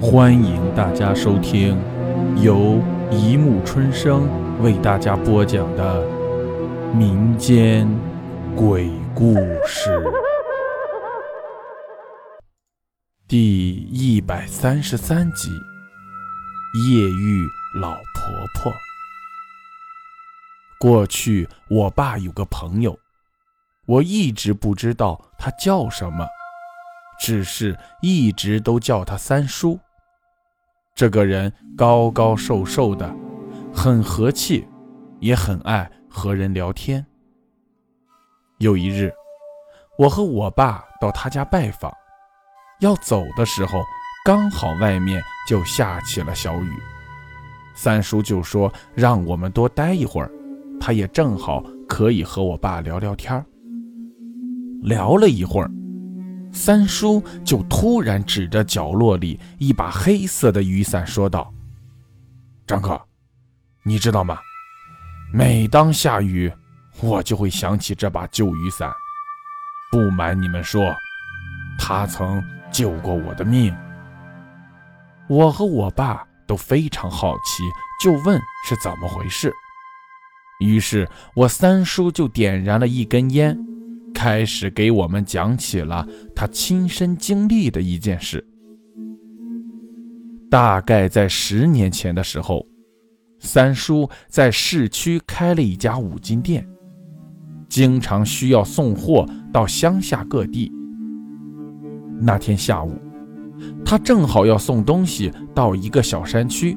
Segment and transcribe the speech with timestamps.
[0.00, 1.76] 欢迎大家收听
[2.40, 4.28] 由一木春生
[4.62, 6.06] 为大家播讲的
[6.94, 7.88] 民间
[8.54, 9.34] 鬼故
[9.66, 10.00] 事
[13.26, 15.50] 第一百三十三集
[16.92, 17.44] 《夜遇
[17.80, 18.72] 老婆婆》。
[20.78, 22.96] 过去我爸有个朋友，
[23.84, 26.24] 我一直不知道他叫什么。
[27.20, 29.80] 只是一直都叫他三叔。
[30.98, 33.08] 这个人高高瘦瘦的，
[33.72, 34.66] 很和气，
[35.20, 37.06] 也很爱和人聊天。
[38.58, 39.12] 有一日，
[39.96, 41.92] 我和我爸到他家拜访，
[42.80, 43.80] 要走的时候，
[44.24, 46.72] 刚好外面就下起了小雨。
[47.76, 50.28] 三叔就说让我们多待一会儿，
[50.80, 53.46] 他也正好可以和我爸聊聊天
[54.82, 55.70] 聊了一会儿。
[56.52, 61.52] 三叔就突然指着角落里一把黑色的雨伞说道
[62.66, 63.00] ：“张哥，
[63.82, 64.38] 你知道吗？
[65.32, 66.52] 每当下雨，
[67.00, 68.92] 我就会想起这把旧雨伞。
[69.90, 70.94] 不瞒你们说，
[71.78, 73.74] 他曾救过我的命。”
[75.28, 77.62] 我和我爸都非常好奇，
[78.02, 79.52] 就问是怎么回事。
[80.60, 83.56] 于是我三叔就点燃了一根烟。
[84.18, 88.44] 开始给我们讲起了他亲身经历的一件事。
[90.50, 92.66] 大概在十年前的时候，
[93.38, 96.66] 三叔在市区开了一家五金店，
[97.68, 100.72] 经常需要送货到乡下各地。
[102.20, 102.98] 那天下午，
[103.84, 106.76] 他正好要送东西到一个小山区，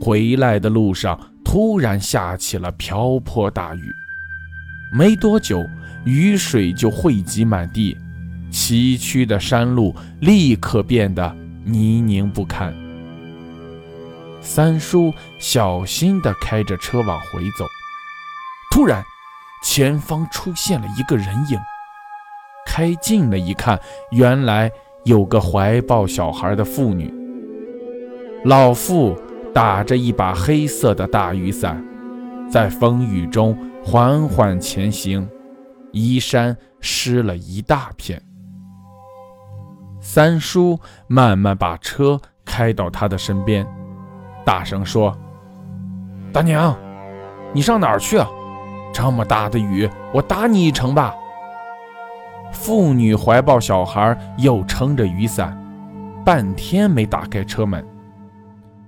[0.00, 3.92] 回来的路上突然下起了瓢泼大雨，
[4.94, 5.64] 没多久。
[6.04, 7.96] 雨水就汇集满地，
[8.50, 12.74] 崎岖的山路立刻变得泥泞不堪。
[14.42, 17.64] 三叔小心地开着车往回走，
[18.70, 19.02] 突然，
[19.64, 21.58] 前方出现了一个人影。
[22.66, 24.70] 开近了一看，原来
[25.04, 27.10] 有个怀抱小孩的妇女。
[28.44, 29.18] 老妇
[29.54, 31.82] 打着一把黑色的大雨伞，
[32.50, 35.28] 在风雨中缓缓前行。
[35.92, 38.20] 衣衫湿了一大片，
[40.00, 43.64] 三叔慢慢把车开到他的身边，
[44.44, 45.16] 大声说
[46.34, 46.76] ：“大娘，
[47.52, 48.28] 你上哪儿去啊？
[48.92, 51.14] 这么大的雨，我打你一程吧。”
[52.50, 55.56] 妇女怀抱小孩，又撑着雨伞，
[56.24, 57.86] 半天没打开车门。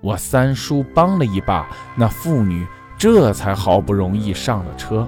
[0.00, 2.66] 我三叔帮了一把，那妇女
[2.98, 5.06] 这才好不容易上了车。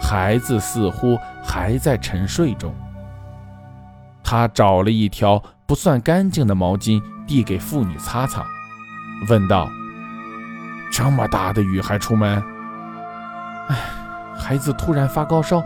[0.00, 2.74] 孩子似乎还在沉睡中。
[4.22, 8.44] 他找了一条不算干净的毛巾递给妇女擦擦，
[9.28, 9.68] 问道
[10.92, 12.42] ：“这么大的雨还出门
[13.68, 13.76] ？”“哎，
[14.36, 15.62] 孩子突然发高烧，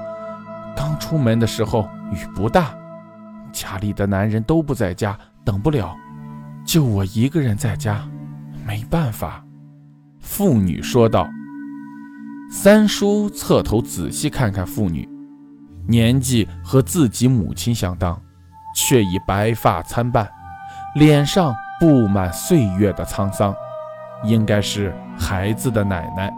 [0.77, 2.75] 刚出门的时候雨不大，
[3.51, 5.97] 家里的男人都不在家，等不了，
[6.65, 8.01] 就我一个人在家，
[8.65, 9.43] 没办法。”
[10.21, 11.29] 妇女说道。
[12.53, 15.09] 三叔侧头仔细看看妇女，
[15.87, 18.21] 年纪和自己母亲相当，
[18.75, 20.29] 却已白发参半，
[20.97, 23.55] 脸上布满岁月的沧桑，
[24.25, 26.29] 应该是孩子的奶奶，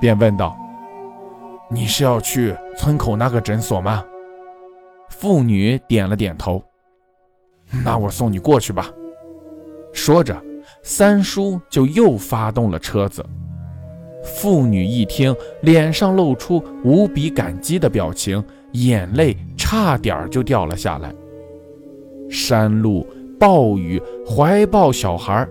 [0.00, 0.56] 便问道
[1.70, 4.02] ：“你是要去村口那个诊所吗？”
[5.10, 6.64] 妇女点了点头。
[7.84, 8.86] 那我送你过去吧。
[9.92, 10.42] 说着，
[10.88, 13.26] 三叔就又发动了车子。
[14.22, 21.12] 妇女一听，脸上露出无比感激的表情，眼泪差点就掉了下来。
[22.30, 23.04] 山路
[23.36, 25.44] 暴雨，怀抱小孩，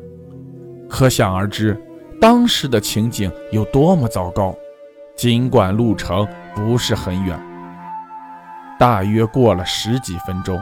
[0.88, 1.78] 可想而知，
[2.22, 4.56] 当时的情景有多么糟糕。
[5.18, 6.26] 尽管路程
[6.56, 7.38] 不是很远，
[8.80, 10.58] 大约过了十几分钟，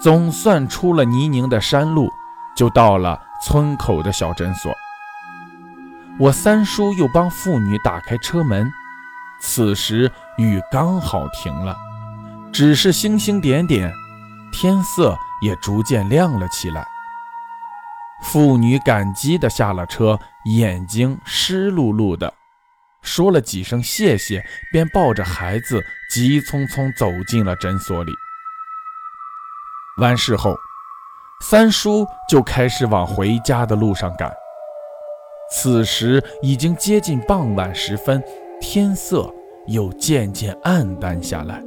[0.00, 2.08] 总算出了泥泞的山路，
[2.56, 4.74] 就到了村口的小诊所。
[6.18, 8.70] 我三叔又帮妇女打开车门，
[9.40, 11.76] 此时雨刚好停了，
[12.52, 13.92] 只是星星点点，
[14.52, 16.86] 天色也逐渐亮了起来。
[18.22, 22.32] 妇女感激地下了车，眼睛湿漉漉的，
[23.02, 28.12] 说了几声谢谢，便抱着孩子急匆匆走进了诊所里。
[29.96, 30.56] 完事后，
[31.44, 34.32] 三叔就开始往回家的路上赶。
[35.50, 38.22] 此时已经接近傍晚时分，
[38.60, 39.28] 天色
[39.66, 41.60] 又渐渐暗淡下来。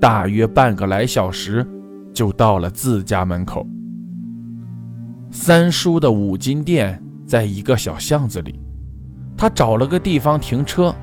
[0.00, 1.64] 大约半个来小时，
[2.14, 3.64] 就到了自家门口。
[5.30, 8.58] 三叔的五金店在一个小巷子里，
[9.36, 10.94] 他找了个地方停车，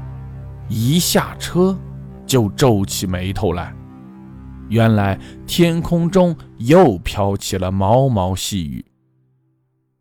[0.68, 1.78] 一下车
[2.26, 3.72] 就皱起眉头来。
[4.70, 8.86] 原来天空中又飘起了毛毛细雨。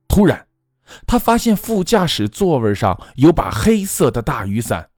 [0.07, 0.47] 突然，
[1.07, 4.89] 他发现副驾驶座位上有把黑色的大雨伞，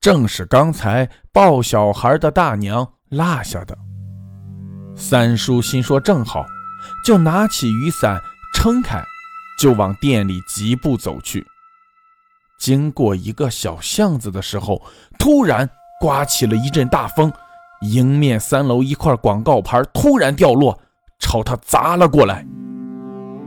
[0.00, 3.76] 正是刚才抱小孩的大娘落下的。
[4.96, 6.44] 三叔心说正好，
[7.04, 8.20] 就拿起雨伞
[8.54, 9.02] 撑开，
[9.60, 11.46] 就往店里疾步走去。
[12.58, 14.82] 经过一个小巷子的时候，
[15.18, 15.68] 突然
[16.00, 17.32] 刮起了一阵大风，
[17.82, 20.78] 迎面三楼一块广告牌突然掉落，
[21.18, 22.46] 朝他砸了过来。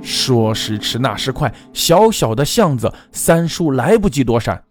[0.02, 4.64] 说时迟，那时快，小小的巷子，三叔来不及躲闪，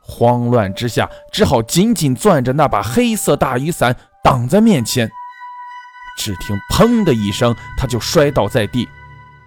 [0.00, 5.10] 慌乱之下，只好紧紧攥着那把黑色大雨伞挡在面前。
[6.16, 8.88] 只听“砰”的一声，他就摔倒在地，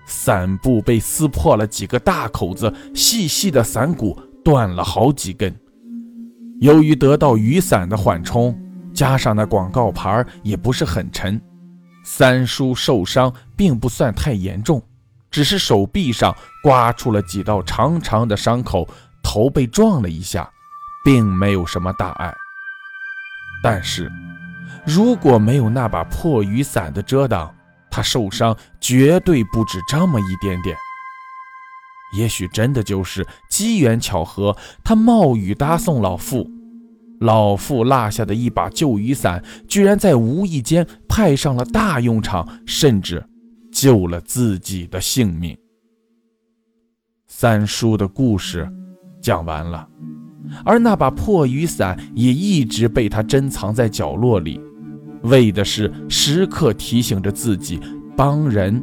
[0.06, 5.56] 伞布被撕破了几个大口子，细细的伞骨断了好几根。
[6.60, 8.56] 由于得到雨伞的缓冲，
[8.94, 11.42] 加上那广告牌也不是很沉，
[12.06, 14.82] 三叔受伤并不算太严重。
[15.32, 18.88] 只是手臂上刮出了几道长长的伤口，
[19.24, 20.48] 头被撞了一下，
[21.04, 22.32] 并没有什么大碍。
[23.64, 24.12] 但是，
[24.86, 27.52] 如果没有那把破雨伞的遮挡，
[27.90, 30.78] 他受伤绝对不止这么一点点。
[32.16, 36.48] 也许真的就是机缘巧合，他冒雨搭送老妇，
[37.20, 43.24] 老妇落下的一把旧雨伞，居然在无意间派上了大用场，甚至……
[43.72, 45.58] 救了自己的性命。
[47.26, 48.72] 三叔的故事
[49.20, 49.90] 讲完了，
[50.64, 54.62] 而那把破雨伞也一直被他珍藏在角落里，
[55.24, 57.80] 为的是时刻提醒着自己：
[58.16, 58.80] 帮人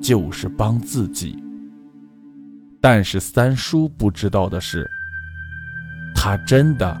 [0.00, 1.40] 就是帮自己。
[2.80, 4.90] 但是三叔不知道的是，
[6.16, 7.00] 他真的